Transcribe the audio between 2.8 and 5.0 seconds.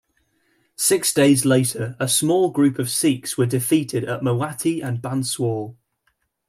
Sikhs were defeated at Mewati and